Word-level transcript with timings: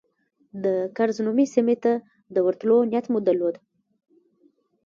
د 0.63 0.65
کرز 0.97 1.17
نومي 1.25 1.45
سیمې 1.53 1.75
ته 1.83 1.93
د 2.33 2.35
ورتلو 2.45 2.77
نیت 2.91 3.05
مو 3.11 3.19
درلود. 3.27 3.55